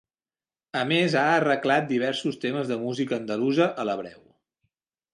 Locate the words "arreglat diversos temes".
1.33-2.73